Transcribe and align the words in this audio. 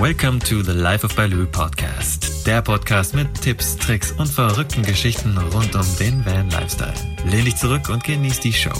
Welcome 0.00 0.40
to 0.48 0.62
the 0.62 0.72
Life 0.72 1.04
of 1.04 1.14
Baloo 1.14 1.46
Podcast. 1.46 2.46
Der 2.46 2.62
Podcast 2.62 3.14
mit 3.14 3.38
Tipps, 3.42 3.76
Tricks 3.76 4.12
und 4.12 4.28
verrückten 4.28 4.82
Geschichten 4.82 5.36
rund 5.36 5.74
um 5.74 5.84
den 5.98 6.24
Van 6.24 6.48
Lifestyle. 6.48 6.94
Lehn 7.26 7.44
dich 7.44 7.56
zurück 7.56 7.90
und 7.90 8.02
genieß 8.02 8.40
die 8.40 8.54
Show. 8.54 8.72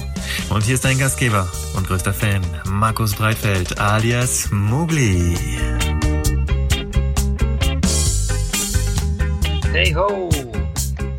Und 0.49 0.65
hier 0.65 0.77
ist 0.77 0.85
dein 0.87 0.99
Gastgeber 0.99 1.47
und 1.77 1.87
größter 1.87 2.15
Fan, 2.15 2.41
Markus 2.71 3.15
Breitfeld 3.15 3.79
alias 3.79 4.51
Mugli. 4.51 5.37
Hey 9.73 9.93
ho! 9.93 10.31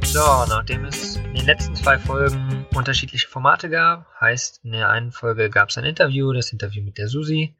So, 0.06 0.46
nachdem 0.50 0.86
es 0.86 1.18
in 1.18 1.36
den 1.36 1.46
letzten 1.46 1.76
zwei 1.76 2.00
Folgen 2.00 2.66
unterschiedliche 2.74 3.28
Formate 3.28 3.70
gab, 3.70 4.08
heißt 4.20 4.62
in 4.64 4.72
der 4.72 4.90
einen 4.90 5.12
Folge 5.12 5.52
gab 5.52 5.70
es 5.70 5.78
ein 5.78 5.86
Interview, 5.86 6.34
das 6.34 6.52
Interview 6.52 6.84
mit 6.84 6.98
der 6.98 7.08
Susi, 7.08 7.56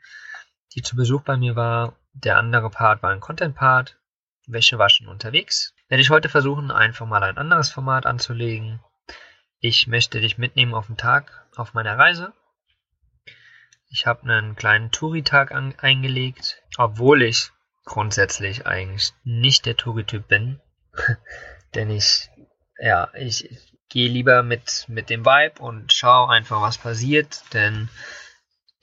die 0.74 0.82
zu 0.82 0.96
Besuch 0.96 1.22
bei 1.22 1.38
mir 1.38 1.56
war. 1.56 1.94
Der 2.14 2.38
andere 2.38 2.70
Part 2.70 3.02
war 3.04 3.12
ein 3.12 3.20
Content-Part, 3.20 3.98
Wäsche 4.48 4.78
waschen 4.78 5.08
unterwegs. 5.08 5.74
Werde 5.88 6.02
ich 6.02 6.10
heute 6.10 6.30
versuchen, 6.30 6.72
einfach 6.72 7.06
mal 7.06 7.24
ein 7.24 7.38
anderes 7.38 7.72
Format 7.72 8.06
anzulegen. 8.06 8.82
Ich 9.60 9.88
möchte 9.88 10.20
dich 10.20 10.38
mitnehmen 10.38 10.74
auf 10.74 10.88
den 10.88 10.98
Tag 10.98 11.48
auf 11.56 11.74
meiner 11.74 11.98
Reise. 11.98 12.34
Ich 13.88 14.08
habe 14.08 14.24
einen 14.24 14.56
kleinen 14.56 14.92
Touri-Tag 14.92 15.52
eingelegt, 15.52 16.62
obwohl 16.78 17.22
ich 17.24 17.52
grundsätzlich 17.86 18.66
eigentlich 18.66 19.14
nicht 19.24 19.66
der 19.66 19.78
Touri-Typ 19.78 20.28
bin. 20.28 20.60
Denn 21.76 21.90
ich, 21.90 22.30
ja, 22.80 23.10
ich, 23.14 23.50
ich 23.50 23.74
gehe 23.90 24.10
lieber 24.10 24.44
mit, 24.44 24.86
mit 24.88 25.10
dem 25.10 25.26
Vibe 25.26 25.62
und 25.62 25.92
schaue 25.94 26.30
einfach, 26.30 26.62
was 26.62 26.78
passiert. 26.78 27.44
Denn 27.54 27.90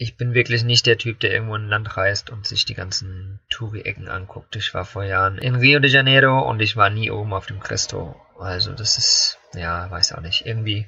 ich 0.01 0.17
bin 0.17 0.33
wirklich 0.33 0.63
nicht 0.63 0.87
der 0.87 0.97
Typ, 0.97 1.19
der 1.19 1.33
irgendwo 1.33 1.57
in 1.57 1.65
ein 1.65 1.69
Land 1.69 1.97
reist 1.97 2.31
und 2.31 2.47
sich 2.47 2.65
die 2.65 2.75
ganzen 2.75 3.41
Touri-Ecken 3.51 4.09
anguckt. 4.09 4.55
Ich 4.55 4.73
war 4.73 4.85
vor 4.85 5.03
Jahren 5.03 5.39
in 5.39 5.57
Rio 5.57 5.81
de 5.81 5.91
Janeiro 5.91 6.49
und 6.49 6.61
ich 6.61 6.77
war 6.77 6.89
nie 6.89 7.11
oben 7.11 7.33
auf 7.33 7.47
dem 7.47 7.59
Cristo. 7.59 8.15
Also 8.39 8.73
das 8.73 8.97
ist, 8.97 9.41
ja, 9.55 9.91
weiß 9.91 10.13
auch 10.13 10.21
nicht. 10.21 10.47
Irgendwie 10.47 10.87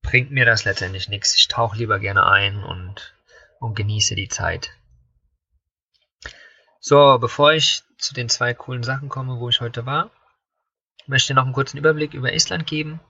bringt 0.00 0.30
mir 0.30 0.44
das 0.44 0.64
letztendlich 0.64 1.08
nichts. 1.08 1.34
Ich 1.34 1.48
tauche 1.48 1.76
lieber 1.76 1.98
gerne 1.98 2.24
ein 2.24 2.62
und, 2.62 3.16
und 3.58 3.74
genieße 3.74 4.14
die 4.14 4.28
Zeit. 4.28 4.70
So, 6.78 7.18
bevor 7.18 7.52
ich 7.52 7.82
zu 7.98 8.14
den 8.14 8.28
zwei 8.28 8.54
coolen 8.54 8.84
Sachen 8.84 9.08
komme, 9.08 9.40
wo 9.40 9.48
ich 9.48 9.60
heute 9.60 9.86
war, 9.86 10.12
möchte 11.06 11.32
ich 11.32 11.36
noch 11.36 11.44
einen 11.44 11.52
kurzen 11.52 11.78
Überblick 11.78 12.14
über 12.14 12.32
Estland 12.32 12.64
geben. 12.68 13.00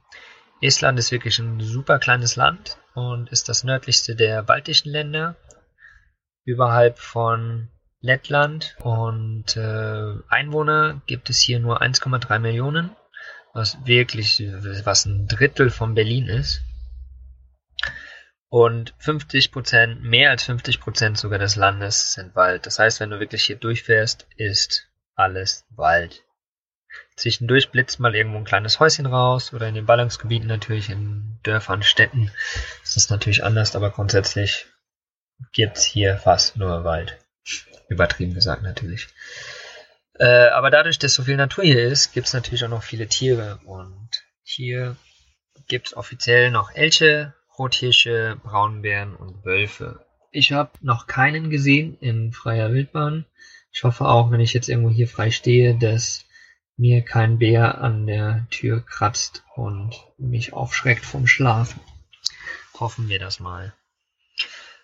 Estland 0.62 0.98
ist 0.98 1.12
wirklich 1.12 1.38
ein 1.40 1.60
super 1.60 1.98
kleines 1.98 2.36
Land 2.36 2.78
und 2.94 3.30
ist 3.30 3.48
das 3.48 3.64
nördlichste 3.64 4.16
der 4.16 4.42
baltischen 4.42 4.90
Länder, 4.90 5.36
überhalb 6.44 6.98
von 6.98 7.68
Lettland 8.00 8.76
und 8.80 9.56
äh, 9.56 10.14
Einwohner 10.28 11.00
gibt 11.06 11.30
es 11.30 11.40
hier 11.40 11.58
nur 11.58 11.80
1,3 11.82 12.38
Millionen, 12.38 12.90
was 13.54 13.78
wirklich, 13.86 14.42
was 14.84 15.06
ein 15.06 15.26
Drittel 15.26 15.70
von 15.70 15.94
Berlin 15.94 16.28
ist. 16.28 16.62
Und 18.48 18.94
50 18.98 19.50
Prozent, 19.50 20.02
mehr 20.02 20.30
als 20.30 20.44
50 20.44 20.80
Prozent 20.80 21.18
sogar 21.18 21.38
des 21.38 21.56
Landes 21.56 22.12
sind 22.12 22.36
Wald. 22.36 22.66
Das 22.66 22.78
heißt, 22.78 23.00
wenn 23.00 23.10
du 23.10 23.18
wirklich 23.18 23.42
hier 23.44 23.56
durchfährst, 23.56 24.28
ist 24.36 24.86
alles 25.16 25.64
Wald. 25.70 26.22
Zwischendurch 27.16 27.70
blitzt 27.70 28.00
mal 28.00 28.14
irgendwo 28.14 28.38
ein 28.38 28.44
kleines 28.44 28.78
Häuschen 28.80 29.06
raus 29.06 29.52
oder 29.52 29.66
in 29.66 29.74
den 29.74 29.86
Ballungsgebieten 29.86 30.46
natürlich 30.46 30.90
in 30.90 31.33
Dörfern, 31.44 31.82
Städten 31.82 32.30
ist 32.82 32.96
das 32.96 33.10
natürlich 33.10 33.44
anders, 33.44 33.76
aber 33.76 33.90
grundsätzlich 33.90 34.66
gibt's 35.52 35.84
hier 35.84 36.16
fast 36.18 36.56
nur 36.56 36.84
Wald. 36.84 37.18
Übertrieben 37.88 38.34
gesagt 38.34 38.62
natürlich. 38.62 39.08
Äh, 40.18 40.48
aber 40.48 40.70
dadurch, 40.70 40.98
dass 40.98 41.14
so 41.14 41.24
viel 41.24 41.36
Natur 41.36 41.64
hier 41.64 41.84
ist, 41.84 42.12
gibt's 42.12 42.32
natürlich 42.32 42.64
auch 42.64 42.68
noch 42.68 42.82
viele 42.82 43.08
Tiere 43.08 43.60
und 43.64 44.08
hier 44.42 44.96
gibt's 45.66 45.94
offiziell 45.94 46.50
noch 46.50 46.74
Elche, 46.74 47.34
Rothirsche, 47.58 48.36
Braunbären 48.42 49.14
und 49.14 49.44
Wölfe. 49.44 50.04
Ich 50.30 50.52
habe 50.52 50.70
noch 50.80 51.06
keinen 51.06 51.50
gesehen 51.50 51.96
in 52.00 52.32
freier 52.32 52.72
Wildbahn. 52.72 53.24
Ich 53.72 53.84
hoffe 53.84 54.06
auch, 54.06 54.30
wenn 54.30 54.40
ich 54.40 54.52
jetzt 54.52 54.68
irgendwo 54.68 54.90
hier 54.90 55.08
frei 55.08 55.30
stehe, 55.30 55.76
dass 55.76 56.23
mir 56.76 57.02
kein 57.02 57.38
Bär 57.38 57.80
an 57.80 58.06
der 58.06 58.46
Tür 58.50 58.84
kratzt 58.84 59.44
und 59.54 59.94
mich 60.18 60.52
aufschreckt 60.52 61.04
vom 61.04 61.26
Schlafen. 61.26 61.80
Hoffen 62.78 63.08
wir 63.08 63.18
das 63.18 63.40
mal. 63.40 63.72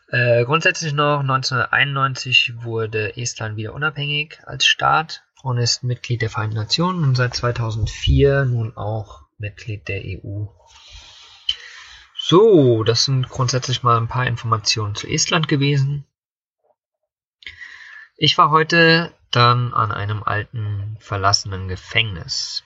Äh, 0.09 0.45
grundsätzlich 0.45 0.93
noch 0.93 1.21
1991 1.21 2.63
wurde 2.63 3.17
Estland 3.17 3.57
wieder 3.57 3.75
unabhängig 3.75 4.41
als 4.45 4.67
Staat 4.67 5.25
und 5.43 5.59
ist 5.59 5.83
Mitglied 5.85 6.23
der 6.23 6.31
Vereinten 6.31 6.57
Nationen 6.57 7.05
und 7.05 7.15
seit 7.15 7.35
2004 7.35 8.45
nun 8.45 8.77
auch 8.77 9.23
Mitglied 9.39 9.89
der 9.89 10.03
EU. 10.05 10.47
So, 12.17 12.85
das 12.85 13.05
sind 13.05 13.29
grundsätzlich 13.29 13.83
mal 13.83 13.97
ein 13.97 14.09
paar 14.09 14.27
Informationen 14.27 14.95
zu 14.95 15.09
Estland 15.09 15.49
gewesen. 15.49 16.05
Ich 18.17 18.37
war 18.37 18.51
heute 18.51 19.13
dann 19.31 19.73
an 19.75 19.93
einem 19.93 20.23
alten 20.23 20.97
verlassenen 21.01 21.69
Gefängnis. 21.69 22.65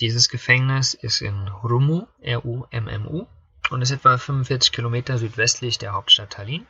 Dieses 0.00 0.28
Gefängnis 0.28 0.94
ist 0.94 1.20
in 1.20 1.48
Rumu, 1.48 2.06
R-U-M-M-U, 2.20 3.26
und 3.70 3.82
ist 3.82 3.90
etwa 3.90 4.16
45 4.16 4.72
Kilometer 4.72 5.18
südwestlich 5.18 5.78
der 5.78 5.92
Hauptstadt 5.92 6.30
Tallinn. 6.30 6.66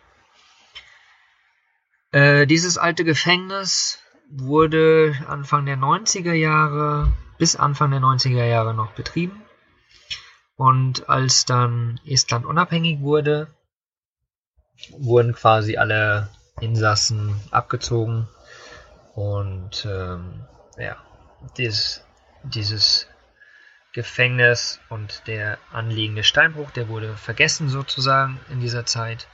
Äh, 2.10 2.46
dieses 2.46 2.78
alte 2.78 3.04
Gefängnis 3.04 3.98
wurde 4.30 5.14
Anfang 5.28 5.66
der 5.66 5.76
90er 5.76 6.32
Jahre 6.32 7.12
bis 7.36 7.54
Anfang 7.54 7.90
der 7.90 8.00
90er 8.00 8.44
Jahre 8.44 8.74
noch 8.74 8.92
betrieben. 8.92 9.42
Und 10.56 11.08
als 11.08 11.44
dann 11.44 12.00
Estland 12.04 12.46
unabhängig 12.46 13.00
wurde, 13.00 13.54
wurden 14.90 15.34
quasi 15.34 15.76
alle 15.76 16.30
Insassen 16.60 17.40
abgezogen 17.50 18.28
und 19.18 19.84
ähm, 19.84 20.46
ja, 20.76 20.96
dieses, 21.56 22.04
dieses 22.44 23.08
Gefängnis 23.92 24.78
und 24.90 25.26
der 25.26 25.58
anliegende 25.72 26.22
Steinbruch, 26.22 26.70
der 26.70 26.86
wurde 26.86 27.16
vergessen 27.16 27.68
sozusagen 27.68 28.38
in 28.48 28.60
dieser 28.60 28.86
Zeit. 28.86 29.26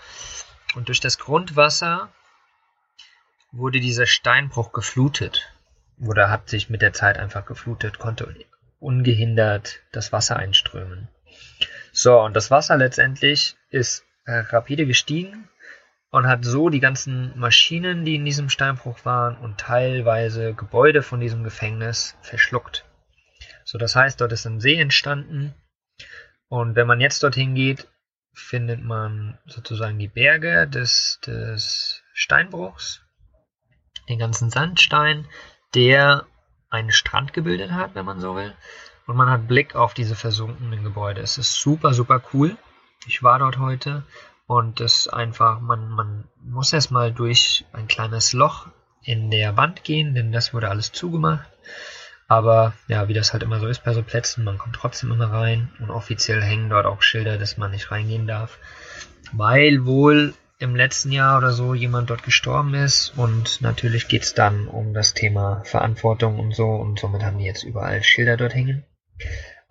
Und 0.74 0.88
durch 0.88 1.00
das 1.00 1.18
Grundwasser 1.18 2.10
wurde 3.52 3.78
dieser 3.78 4.06
Steinbruch 4.06 4.72
geflutet. 4.72 5.52
Oder 6.00 6.30
hat 6.30 6.48
sich 6.48 6.70
mit 6.70 6.80
der 6.80 6.94
Zeit 6.94 7.18
einfach 7.18 7.44
geflutet, 7.44 7.98
konnte 7.98 8.34
ungehindert 8.80 9.80
das 9.92 10.12
Wasser 10.12 10.36
einströmen. 10.36 11.08
So, 11.92 12.22
und 12.22 12.34
das 12.34 12.50
Wasser 12.50 12.78
letztendlich 12.78 13.56
ist 13.68 14.02
äh, 14.24 14.38
rapide 14.38 14.86
gestiegen 14.86 15.50
und 16.14 16.28
hat 16.28 16.44
so 16.44 16.69
die 16.69 16.78
ganzen 16.78 17.36
Maschinen, 17.36 18.04
die 18.04 18.14
in 18.14 18.25
diesem 18.25 18.48
Steinbruch 18.48 19.04
waren 19.04 19.36
und 19.36 19.58
teilweise 19.58 20.54
Gebäude 20.54 21.02
von 21.02 21.19
diesem 21.19 21.42
Gefängnis 21.42 22.16
verschluckt. 22.22 22.84
So, 23.64 23.78
das 23.78 23.97
heißt, 23.97 24.20
dort 24.20 24.30
ist 24.30 24.47
ein 24.47 24.60
See 24.60 24.76
entstanden 24.76 25.56
und 26.47 26.76
wenn 26.76 26.86
man 26.86 27.00
jetzt 27.00 27.25
dorthin 27.25 27.56
geht, 27.56 27.88
findet 28.32 28.80
man 28.80 29.38
sozusagen 29.47 29.98
die 29.98 30.06
Berge 30.06 30.69
des, 30.69 31.19
des 31.26 32.04
Steinbruchs, 32.12 33.02
den 34.08 34.20
ganzen 34.20 34.50
Sandstein, 34.50 35.26
der 35.75 36.26
einen 36.70 36.92
Strand 36.92 37.32
gebildet 37.32 37.72
hat, 37.72 37.96
wenn 37.96 38.06
man 38.06 38.20
so 38.20 38.36
will. 38.36 38.54
Und 39.08 39.16
man 39.16 39.31
hat 39.31 39.48
Blick 39.48 39.75
auf 39.75 39.94
diese 39.94 40.14
versunkenen 40.14 40.84
Gebäude. 40.84 41.22
Es 41.22 41.38
ist 41.38 41.54
super, 41.54 41.92
super 41.92 42.22
cool. 42.32 42.56
Ich 43.04 43.25
war 43.25 43.41
dort 43.41 43.58
heute 43.58 44.04
und 44.47 44.81
das 44.81 45.09
einfach, 45.09 45.60
man, 45.60 45.88
man 45.88 46.29
muss 46.43 46.73
erstmal 46.73 47.12
durch 47.12 47.64
ein 47.73 47.88
kleines 47.88 48.32
Loch 48.32 48.69
in 49.02 49.31
der 49.31 49.56
Wand 49.56 49.85
gehen, 49.85 50.14
denn 50.14 50.32
das 50.32 50.52
wurde 50.52 50.69
alles 50.69 50.93
zugemacht. 50.93 51.49
Aber 52.26 52.73
ja, 52.88 53.08
wie 53.08 53.14
das 53.14 53.32
halt 53.32 53.43
immer 53.43 53.61
so 53.61 53.67
ist 53.67 53.85
bei 53.85 53.93
so 53.93 54.02
Plätzen, 54.02 54.44
man 54.44 54.58
kommt 54.58 54.76
trotzdem 54.76 55.12
immer 55.12 55.31
rein 55.31 55.70
und 55.79 55.91
offiziell 55.91 56.43
hängen 56.43 56.70
dort 56.70 56.87
auch 56.87 57.02
Schilder, 57.02 57.37
dass 57.37 57.58
man 57.58 57.70
nicht 57.70 57.91
reingehen 57.91 58.26
darf. 58.26 58.58
Weil 59.32 59.85
wohl 59.85 60.35
im 60.58 60.75
letzten 60.75 61.12
Jahr 61.12 61.37
oder 61.38 61.52
so 61.52 61.75
jemand 61.75 62.11
dort 62.11 62.23
gestorben 62.23 62.75
ist 62.75 63.12
und 63.17 63.61
natürlich 63.61 64.08
geht's 64.08 64.35
dann 64.35 64.69
um 64.69 64.94
das 64.94 65.12
Thema 65.12 65.62
Verantwortung 65.64 66.38
und 66.38 66.55
so 66.55 66.67
und 66.67 66.99
somit 66.99 67.23
haben 67.23 67.38
die 67.38 67.44
jetzt 67.44 67.64
überall 67.64 68.02
Schilder 68.02 68.37
dort 68.37 68.55
hängen. 68.55 68.85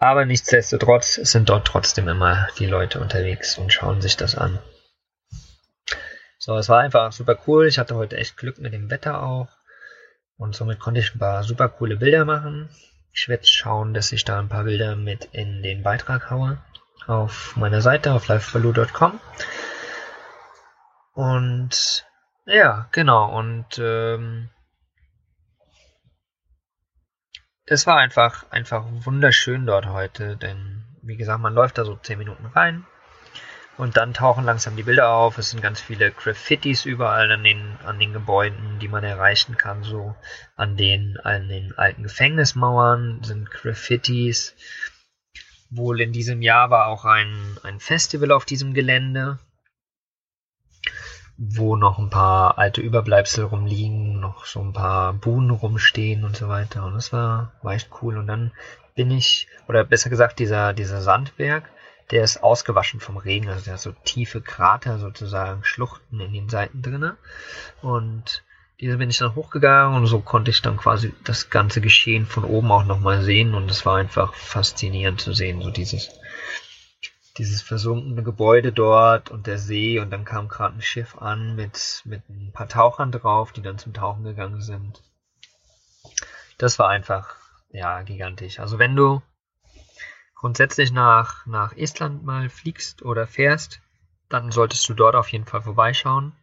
Aber 0.04 0.26
nichtsdestotrotz 0.26 1.14
sind 1.14 1.48
dort 1.48 1.66
trotzdem 1.66 2.10
immer 2.10 2.50
die 2.60 2.66
Leute 2.66 3.00
unterwegs 3.00 3.58
und 3.58 3.72
schauen 3.72 4.02
sich 4.02 4.18
das 4.18 4.36
an. 4.36 4.60
So, 6.38 6.58
es 6.58 6.68
war 6.68 6.82
einfach 6.82 7.14
super 7.14 7.40
cool. 7.48 7.68
Ich 7.68 7.80
hatte 7.80 7.96
heute 7.96 8.18
echt 8.18 8.36
Glück 8.36 8.58
mit 8.60 8.74
dem 8.74 8.90
Wetter 8.90 9.24
auch. 9.24 9.48
Und 10.36 10.58
somit 10.58 10.80
konnte 10.80 11.00
ich 11.00 11.16
ein 11.16 11.20
paar 11.20 11.44
super 11.44 11.70
coole 11.70 11.96
Bilder 11.96 12.26
machen. 12.26 12.70
Ich 13.14 13.30
werde 13.30 13.48
schauen, 13.48 13.94
dass 13.94 14.12
ich 14.12 14.26
da 14.26 14.40
ein 14.40 14.50
paar 14.50 14.66
Bilder 14.66 14.98
mit 14.98 15.30
in 15.32 15.64
den 15.64 15.84
Beitrag 15.84 16.30
haue. 16.30 16.62
Auf 17.08 17.56
meiner 17.56 17.80
Seite 17.80 18.12
auf 18.12 18.28
livebaloo.com. 18.28 19.22
Und 21.14 22.06
ja, 22.46 22.90
genau. 22.92 23.40
Und 23.40 23.80
ähm, 23.80 24.50
das 27.66 27.88
war 27.88 27.98
einfach, 27.98 28.46
einfach 28.52 28.86
wunderschön 29.06 29.66
dort 29.66 29.88
heute, 29.88 30.38
denn 30.38 30.84
wie 31.02 31.18
gesagt, 31.18 31.42
man 31.42 31.54
läuft 31.54 31.78
da 31.78 31.86
so 31.86 31.96
10 31.96 32.18
Minuten 32.18 32.46
rein 32.48 32.86
und 33.78 33.98
dann 33.98 34.14
tauchen 34.14 34.46
langsam 34.46 34.76
die 34.76 34.84
Bilder 34.84 35.10
auf. 35.10 35.38
Es 35.38 35.50
sind 35.50 35.62
ganz 35.62 35.82
viele 35.82 36.12
Graffitis 36.12 36.86
überall 36.86 37.32
an 37.32 37.44
den, 37.44 37.78
an 37.86 38.00
den 38.00 38.14
Gebäuden, 38.14 38.80
die 38.80 38.88
man 38.88 39.04
erreichen 39.04 39.58
kann. 39.58 39.84
So 39.84 40.16
an 40.56 40.78
den, 40.78 41.18
an 41.24 41.48
den 41.48 41.78
alten 41.78 42.04
Gefängnismauern 42.04 43.24
sind 43.24 43.50
Graffitis. 43.50 44.56
Wohl 45.70 46.02
in 46.02 46.12
diesem 46.12 46.42
Jahr 46.42 46.70
war 46.70 46.88
auch 46.88 47.04
ein, 47.06 47.58
ein 47.64 47.80
Festival 47.80 48.32
auf 48.32 48.46
diesem 48.46 48.74
Gelände 48.74 49.40
wo 51.38 51.76
noch 51.76 51.98
ein 52.00 52.10
paar 52.10 52.58
alte 52.58 52.82
Überbleibsel 52.82 53.46
rumliegen, 53.46 54.20
noch 54.20 54.46
so 54.46 54.62
ein 54.62 54.74
paar 54.74 55.14
Buhnen 55.14 55.50
rumstehen 55.50 56.24
und 56.24 56.36
so 56.36 56.48
weiter. 56.48 56.86
Und 56.86 56.94
das 56.94 57.12
war, 57.12 57.54
war 57.62 57.74
echt 57.74 57.90
cool. 58.02 58.18
Und 58.18 58.28
dann 58.28 58.52
bin 58.96 59.12
ich, 59.12 59.48
oder 59.68 59.84
besser 59.84 60.10
gesagt, 60.10 60.40
dieser, 60.40 60.74
dieser 60.74 61.02
Sandberg, 61.02 61.70
der 62.12 62.24
ist 62.24 62.44
ausgewaschen 62.44 63.00
vom 63.00 63.18
Regen, 63.18 63.50
also 63.50 63.64
der 63.64 63.74
hat 63.74 63.80
so 63.80 63.94
tiefe 64.04 64.42
Krater 64.42 65.00
sozusagen, 65.00 65.64
Schluchten 65.64 66.20
in 66.20 66.34
den 66.34 66.50
Seiten 66.50 66.82
drinne. 66.82 67.18
Und 67.82 68.44
diese 68.80 68.98
bin 68.98 69.10
ich 69.10 69.18
dann 69.18 69.36
hochgegangen 69.36 69.96
und 69.96 70.08
so 70.08 70.20
konnte 70.20 70.52
ich 70.52 70.62
dann 70.62 70.78
quasi 70.78 71.14
das 71.24 71.50
ganze 71.50 71.80
Geschehen 71.82 72.26
von 72.26 72.44
oben 72.44 72.72
auch 72.72 72.84
nochmal 72.84 73.22
sehen 73.22 73.54
und 73.54 73.72
es 73.72 73.86
war 73.86 73.98
einfach 73.98 74.34
faszinierend 74.34 75.22
zu 75.22 75.34
sehen, 75.34 75.62
so 75.62 75.72
dieses 75.72 76.10
dieses 77.38 77.62
versunkene 77.62 78.24
Gebäude 78.24 78.72
dort 78.72 79.32
und 79.32 79.48
der 79.48 79.58
See 79.58 80.00
und 80.00 80.12
dann 80.12 80.26
kam 80.26 80.48
gerade 80.48 80.76
ein 80.76 80.82
Schiff 80.82 81.18
an 81.18 81.56
mit, 81.56 82.02
mit 82.06 82.28
ein 82.30 82.52
paar 82.54 82.68
Tauchern 82.68 83.12
drauf, 83.12 83.52
die 83.52 83.62
dann 83.62 83.80
zum 83.80 83.94
Tauchen 83.94 84.24
gegangen 84.24 84.62
sind. 84.62 85.02
Das 86.58 86.78
war 86.78 86.90
einfach, 86.90 87.36
ja, 87.70 88.04
gigantisch. 88.04 88.60
Also 88.60 88.78
wenn 88.78 88.96
du 88.96 89.22
grundsätzlich 90.36 90.92
nach, 90.92 91.46
nach 91.48 91.76
Estland 91.76 92.24
mal 92.24 92.50
fliegst 92.50 93.02
oder 93.02 93.26
fährst, 93.26 93.82
dann 94.30 94.52
solltest 94.52 94.88
du 94.90 94.94
dort 94.94 95.16
auf 95.16 95.32
jeden 95.32 95.46
Fall 95.46 95.62
vorbeischauen. 95.62 96.34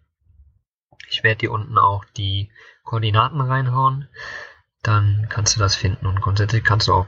Ich 1.09 1.23
werde 1.23 1.39
dir 1.39 1.53
unten 1.53 1.79
auch 1.79 2.05
die 2.05 2.51
Koordinaten 2.83 3.41
reinhauen. 3.41 4.09
Dann 4.83 5.27
kannst 5.29 5.55
du 5.55 5.61
das 5.61 5.77
finden 5.77 6.07
und 6.07 6.21
grundsätzlich 6.21 6.65
kannst 6.65 6.89
du 6.89 6.95
auch 6.95 7.07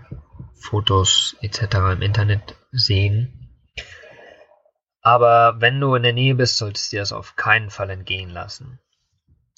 Fotos 0.54 1.36
etc. 1.40 1.62
im 1.92 2.02
Internet 2.02 2.56
sehen. 2.70 3.41
Aber 5.02 5.60
wenn 5.60 5.80
du 5.80 5.94
in 5.94 6.02
der 6.02 6.12
Nähe 6.12 6.34
bist, 6.34 6.56
solltest 6.56 6.92
du 6.92 6.96
dir 6.96 7.02
das 7.02 7.12
auf 7.12 7.36
keinen 7.36 7.70
Fall 7.70 7.90
entgehen 7.90 8.30
lassen. 8.30 8.78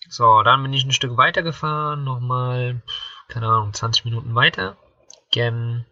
So, 0.09 0.43
dann 0.43 0.63
bin 0.63 0.73
ich 0.73 0.85
ein 0.85 0.93
Stück 0.93 1.17
weiter 1.17 1.43
gefahren, 1.43 2.05
nochmal, 2.05 2.83
keine 3.29 3.47
Ahnung, 3.47 3.73
20 3.73 4.05
Minuten 4.05 4.35
weiter, 4.35 4.77
gern 5.31 5.87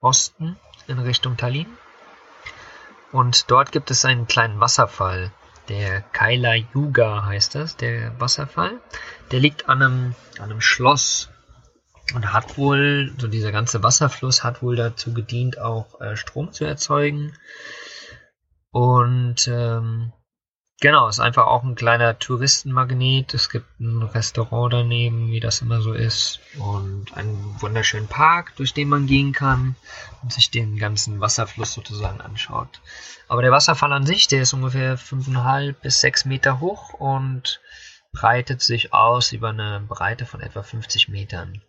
Osten 0.00 0.56
in 0.86 0.98
Richtung 0.98 1.36
Tallinn. 1.36 1.66
Und 3.12 3.50
dort 3.50 3.72
gibt 3.72 3.90
es 3.90 4.04
einen 4.04 4.26
kleinen 4.26 4.60
Wasserfall, 4.60 5.32
der 5.70 6.00
Kaila 6.00 6.54
Yuga 6.74 7.24
heißt 7.24 7.54
das, 7.54 7.76
der 7.76 8.18
Wasserfall. 8.20 8.80
Der 9.30 9.38
liegt 9.38 9.68
an 9.68 9.80
einem, 9.80 10.14
an 10.38 10.50
einem 10.50 10.60
Schloss 10.60 11.28
und 12.12 12.32
hat 12.32 12.58
wohl, 12.58 13.12
so 13.18 13.28
dieser 13.28 13.52
ganze 13.52 13.80
Wasserfluss 13.84 14.42
hat 14.42 14.62
wohl 14.62 14.74
dazu 14.74 15.14
gedient, 15.14 15.60
auch 15.60 16.00
äh, 16.00 16.16
Strom 16.16 16.52
zu 16.52 16.64
erzeugen. 16.64 17.36
Und 18.72 19.48
ähm, 19.48 20.12
genau, 20.80 21.08
ist 21.08 21.20
einfach 21.20 21.46
auch 21.46 21.64
ein 21.64 21.74
kleiner 21.74 22.18
Touristenmagnet. 22.18 23.34
Es 23.34 23.50
gibt 23.50 23.80
ein 23.80 24.02
Restaurant 24.02 24.72
daneben, 24.72 25.30
wie 25.30 25.40
das 25.40 25.62
immer 25.62 25.80
so 25.80 25.92
ist. 25.92 26.40
Und 26.58 27.16
einen 27.16 27.60
wunderschönen 27.60 28.06
Park, 28.06 28.54
durch 28.56 28.72
den 28.72 28.88
man 28.88 29.06
gehen 29.06 29.32
kann 29.32 29.74
und 30.22 30.32
sich 30.32 30.50
den 30.50 30.76
ganzen 30.76 31.20
Wasserfluss 31.20 31.72
sozusagen 31.72 32.20
anschaut. 32.20 32.80
Aber 33.28 33.42
der 33.42 33.52
Wasserfall 33.52 33.92
an 33.92 34.06
sich, 34.06 34.28
der 34.28 34.42
ist 34.42 34.52
ungefähr 34.52 34.98
5,5 34.98 35.74
bis 35.74 36.00
6 36.00 36.24
Meter 36.24 36.60
hoch 36.60 36.94
und 36.94 37.60
breitet 38.12 38.60
sich 38.60 38.92
aus 38.92 39.32
über 39.32 39.50
eine 39.50 39.84
Breite 39.86 40.26
von 40.26 40.40
etwa 40.40 40.62
50 40.62 41.08
Metern. 41.08 41.60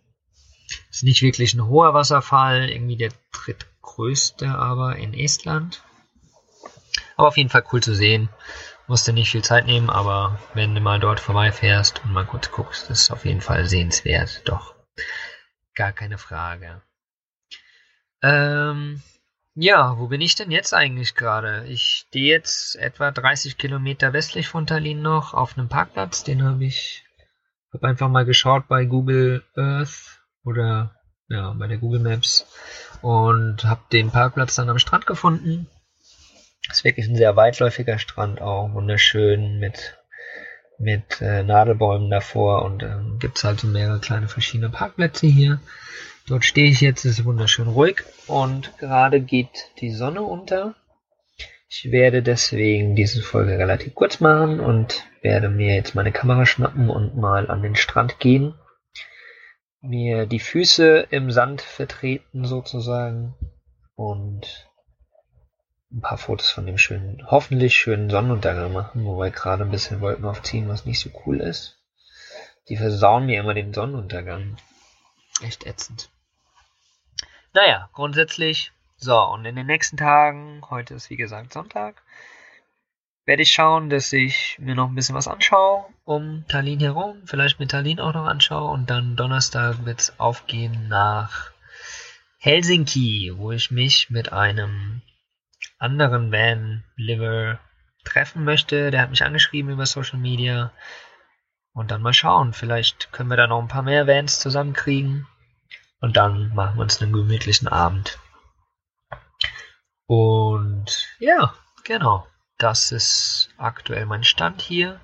Ist 0.90 1.02
nicht 1.02 1.22
wirklich 1.22 1.54
ein 1.54 1.66
hoher 1.66 1.94
Wasserfall, 1.94 2.68
irgendwie 2.70 2.96
der 2.96 3.12
drittgrößte 3.32 4.48
aber 4.48 4.96
in 4.96 5.14
Estland. 5.14 5.82
Aber 7.16 7.28
auf 7.28 7.36
jeden 7.36 7.50
Fall 7.50 7.64
cool 7.72 7.82
zu 7.82 7.94
sehen. 7.94 8.28
Musste 8.86 9.12
nicht 9.12 9.30
viel 9.30 9.42
Zeit 9.42 9.66
nehmen, 9.66 9.90
aber 9.90 10.38
wenn 10.54 10.74
du 10.74 10.80
mal 10.80 11.00
dort 11.00 11.20
vorbeifährst 11.20 12.02
und 12.04 12.12
mal 12.12 12.26
kurz 12.26 12.50
guckst, 12.50 12.90
ist 12.90 13.10
auf 13.10 13.24
jeden 13.24 13.40
Fall 13.40 13.66
sehenswert. 13.66 14.42
Doch. 14.44 14.74
Gar 15.74 15.92
keine 15.92 16.18
Frage. 16.18 16.82
Ähm, 18.22 19.02
ja, 19.54 19.98
wo 19.98 20.08
bin 20.08 20.20
ich 20.20 20.34
denn 20.34 20.50
jetzt 20.50 20.74
eigentlich 20.74 21.14
gerade? 21.14 21.64
Ich 21.66 22.04
stehe 22.06 22.32
jetzt 22.32 22.76
etwa 22.76 23.10
30 23.10 23.56
Kilometer 23.56 24.12
westlich 24.12 24.48
von 24.48 24.66
Tallinn 24.66 25.02
noch 25.02 25.34
auf 25.34 25.56
einem 25.56 25.68
Parkplatz. 25.68 26.24
Den 26.24 26.42
habe 26.42 26.64
ich, 26.64 27.04
habe 27.72 27.86
einfach 27.86 28.08
mal 28.08 28.24
geschaut 28.24 28.68
bei 28.68 28.84
Google 28.84 29.44
Earth 29.56 30.22
oder 30.44 30.96
ja, 31.28 31.52
bei 31.52 31.66
der 31.66 31.78
Google 31.78 32.00
Maps 32.00 32.46
und 33.00 33.64
habe 33.64 33.82
den 33.92 34.10
Parkplatz 34.10 34.54
dann 34.54 34.68
am 34.68 34.78
Strand 34.78 35.06
gefunden 35.06 35.66
ist 36.70 36.84
wirklich 36.84 37.08
ein 37.08 37.16
sehr 37.16 37.36
weitläufiger 37.36 37.98
Strand 37.98 38.40
auch, 38.40 38.72
wunderschön 38.72 39.58
mit 39.58 39.98
mit 40.78 41.20
äh, 41.20 41.44
Nadelbäumen 41.44 42.10
davor 42.10 42.64
und 42.64 42.82
ähm, 42.82 43.18
gibt 43.20 43.42
halt 43.44 43.60
so 43.60 43.68
mehrere 43.68 44.00
kleine 44.00 44.28
verschiedene 44.28 44.68
Parkplätze 44.68 45.26
hier. 45.28 45.60
Dort 46.26 46.44
stehe 46.44 46.68
ich 46.68 46.80
jetzt, 46.80 47.04
ist 47.04 47.24
wunderschön 47.24 47.68
ruhig 47.68 48.02
und 48.26 48.76
gerade 48.78 49.20
geht 49.20 49.70
die 49.80 49.90
Sonne 49.90 50.22
unter. 50.22 50.74
Ich 51.68 51.90
werde 51.90 52.22
deswegen 52.22 52.96
diese 52.96 53.22
Folge 53.22 53.58
relativ 53.58 53.94
kurz 53.94 54.20
machen 54.20 54.60
und 54.60 55.04
werde 55.22 55.48
mir 55.48 55.74
jetzt 55.74 55.94
meine 55.94 56.12
Kamera 56.12 56.46
schnappen 56.46 56.90
und 56.90 57.16
mal 57.16 57.50
an 57.50 57.62
den 57.62 57.76
Strand 57.76 58.18
gehen. 58.18 58.54
Mir 59.80 60.26
die 60.26 60.40
Füße 60.40 61.06
im 61.10 61.30
Sand 61.30 61.62
vertreten 61.62 62.44
sozusagen 62.44 63.34
und 63.94 64.68
ein 65.92 66.00
paar 66.00 66.18
Fotos 66.18 66.50
von 66.50 66.66
dem 66.66 66.78
schönen, 66.78 67.22
hoffentlich 67.30 67.74
schönen 67.74 68.08
Sonnenuntergang 68.08 68.72
machen, 68.72 69.04
wobei 69.04 69.30
gerade 69.30 69.64
ein 69.64 69.70
bisschen 69.70 70.00
Wolken 70.00 70.24
aufziehen, 70.24 70.68
was 70.68 70.86
nicht 70.86 71.00
so 71.00 71.10
cool 71.26 71.40
ist. 71.40 71.78
Die 72.68 72.76
versauen 72.76 73.26
mir 73.26 73.40
immer 73.40 73.54
den 73.54 73.74
Sonnenuntergang. 73.74 74.56
Echt 75.42 75.66
ätzend. 75.66 76.10
Naja, 77.52 77.90
grundsätzlich. 77.92 78.72
So, 78.96 79.20
und 79.20 79.44
in 79.44 79.56
den 79.56 79.66
nächsten 79.66 79.96
Tagen, 79.96 80.62
heute 80.70 80.94
ist 80.94 81.10
wie 81.10 81.16
gesagt 81.16 81.52
Sonntag, 81.52 82.02
werde 83.24 83.42
ich 83.42 83.52
schauen, 83.52 83.90
dass 83.90 84.12
ich 84.12 84.56
mir 84.58 84.74
noch 84.74 84.88
ein 84.88 84.94
bisschen 84.94 85.14
was 85.14 85.28
anschaue 85.28 85.86
um 86.04 86.44
Tallinn 86.48 86.80
herum, 86.80 87.22
vielleicht 87.24 87.60
mit 87.60 87.70
Tallinn 87.70 88.00
auch 88.00 88.14
noch 88.14 88.26
anschaue 88.26 88.70
und 88.70 88.90
dann 88.90 89.16
Donnerstag 89.16 89.84
wird 89.84 90.00
es 90.00 90.18
aufgehen 90.18 90.88
nach 90.88 91.52
Helsinki, 92.38 93.32
wo 93.36 93.52
ich 93.52 93.70
mich 93.70 94.10
mit 94.10 94.32
einem 94.32 95.02
anderen 95.82 96.30
Van 96.32 96.84
Liver 96.96 97.58
treffen 98.04 98.44
möchte, 98.44 98.90
der 98.90 99.02
hat 99.02 99.10
mich 99.10 99.24
angeschrieben 99.24 99.72
über 99.72 99.86
Social 99.86 100.18
Media. 100.18 100.72
Und 101.74 101.90
dann 101.90 102.02
mal 102.02 102.12
schauen, 102.12 102.52
vielleicht 102.52 103.12
können 103.12 103.30
wir 103.30 103.36
da 103.36 103.46
noch 103.46 103.60
ein 103.60 103.68
paar 103.68 103.82
mehr 103.82 104.06
Vans 104.06 104.38
zusammenkriegen. 104.38 105.26
Und 106.00 106.16
dann 106.16 106.54
machen 106.54 106.76
wir 106.76 106.82
uns 106.82 107.00
einen 107.00 107.12
gemütlichen 107.12 107.68
Abend. 107.68 108.18
Und 110.06 111.08
ja, 111.18 111.54
genau. 111.84 112.26
Das 112.58 112.92
ist 112.92 113.50
aktuell 113.56 114.06
mein 114.06 114.22
Stand 114.22 114.60
hier. 114.60 115.00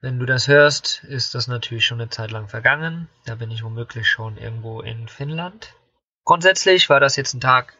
Wenn 0.00 0.18
du 0.18 0.26
das 0.26 0.48
hörst, 0.48 1.02
ist 1.04 1.34
das 1.34 1.48
natürlich 1.48 1.84
schon 1.84 2.00
eine 2.00 2.10
Zeit 2.10 2.30
lang 2.30 2.48
vergangen. 2.48 3.08
Da 3.26 3.34
bin 3.34 3.50
ich 3.50 3.64
womöglich 3.64 4.08
schon 4.08 4.38
irgendwo 4.38 4.80
in 4.80 5.08
Finnland. 5.08 5.74
Grundsätzlich 6.24 6.88
war 6.88 7.00
das 7.00 7.16
jetzt 7.16 7.34
ein 7.34 7.40
Tag, 7.40 7.76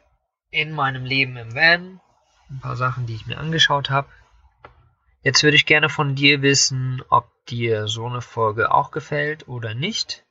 in 0.54 0.73
meinem 0.73 1.04
Leben 1.04 1.37
im 1.37 1.54
Van. 1.54 2.00
Ein 2.49 2.61
paar 2.61 2.76
Sachen, 2.76 3.06
die 3.06 3.14
ich 3.14 3.26
mir 3.26 3.38
angeschaut 3.38 3.90
habe. 3.90 4.08
Jetzt 5.23 5.42
würde 5.42 5.56
ich 5.56 5.66
gerne 5.66 5.88
von 5.88 6.14
dir 6.14 6.42
wissen, 6.42 7.02
ob 7.08 7.28
dir 7.46 7.88
so 7.88 8.06
eine 8.06 8.20
Folge 8.20 8.73
auch 8.73 8.90
gefällt 8.90 9.49
oder 9.49 9.75
nicht. 9.75 10.25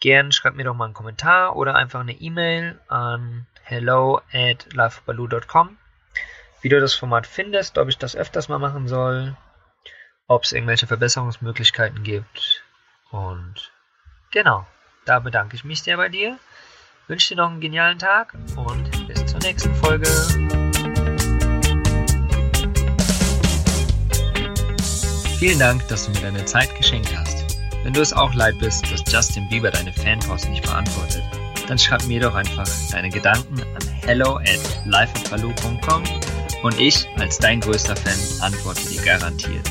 Gern 0.00 0.32
schreib 0.32 0.54
mir 0.54 0.64
doch 0.64 0.74
mal 0.74 0.86
einen 0.86 0.94
Kommentar 0.94 1.56
oder 1.56 1.74
einfach 1.74 2.00
eine 2.00 2.12
E-Mail 2.12 2.80
an 2.88 3.46
hello 3.62 4.20
at 4.32 4.72
livebaloo.com. 4.72 5.78
Wie 6.60 6.68
du 6.68 6.78
das 6.80 6.94
Format 6.94 7.26
findest, 7.26 7.78
ob 7.78 7.88
ich 7.88 7.96
das 7.96 8.16
öfters 8.16 8.48
mal 8.48 8.58
machen 8.58 8.88
soll, 8.88 9.36
ob 10.26 10.44
es 10.44 10.52
irgendwelche 10.52 10.86
Verbesserungsmöglichkeiten 10.86 12.02
gibt. 12.02 12.62
Und 13.10 13.72
genau, 14.32 14.66
da 15.06 15.18
bedanke 15.20 15.56
ich 15.56 15.64
mich 15.64 15.82
sehr 15.82 15.96
bei 15.96 16.08
dir. 16.08 16.38
Wünsche 17.06 17.34
dir 17.34 17.40
noch 17.40 17.50
einen 17.50 17.60
genialen 17.60 17.98
Tag 17.98 18.34
und 18.56 18.99
zur 19.40 19.48
nächsten 19.48 19.74
Folge. 19.76 20.06
Vielen 25.38 25.58
Dank, 25.58 25.86
dass 25.88 26.06
du 26.06 26.12
mir 26.12 26.20
deine 26.20 26.44
Zeit 26.44 26.74
geschenkt 26.76 27.16
hast. 27.16 27.58
Wenn 27.82 27.94
du 27.94 28.00
es 28.00 28.12
auch 28.12 28.34
leid 28.34 28.58
bist, 28.58 28.84
dass 28.92 29.02
Justin 29.10 29.48
Bieber 29.48 29.70
deine 29.70 29.92
Fanpost 29.92 30.48
nicht 30.50 30.64
beantwortet, 30.64 31.22
dann 31.66 31.78
schreib 31.78 32.04
mir 32.06 32.20
doch 32.20 32.34
einfach 32.34 32.68
deine 32.90 33.08
Gedanken 33.08 33.60
an 33.60 33.88
hello 34.02 34.36
at 34.36 34.60
lifeofbaloo.com 34.84 36.02
und 36.62 36.78
ich 36.78 37.06
als 37.18 37.38
dein 37.38 37.60
größter 37.60 37.96
Fan 37.96 38.42
antworte 38.42 38.86
dir 38.88 39.00
garantiert. 39.02 39.70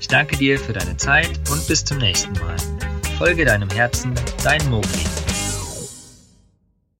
Ich 0.00 0.06
danke 0.06 0.36
dir 0.36 0.58
für 0.58 0.72
deine 0.72 0.96
Zeit 0.96 1.30
und 1.50 1.66
bis 1.66 1.84
zum 1.84 1.98
nächsten 1.98 2.32
Mal. 2.34 2.56
Folge 3.18 3.44
deinem 3.44 3.70
Herzen, 3.70 4.14
dein 4.44 4.64
Mogli. 4.70 5.17